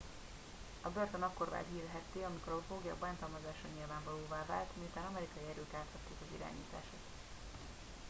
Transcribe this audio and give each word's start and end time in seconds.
a 0.81 0.89
börtön 0.89 1.21
akkor 1.21 1.49
vált 1.49 1.65
hírhedté 1.73 2.21
amikor 2.23 2.53
a 2.53 2.63
foglyok 2.67 2.97
bántalmazása 2.97 3.67
nyilvánvalóvá 3.77 4.43
vált 4.45 4.75
miután 4.77 5.05
amerikai 5.05 5.43
erők 5.51 5.73
átvették 5.73 6.17
az 6.21 6.35
irányítást 6.35 6.95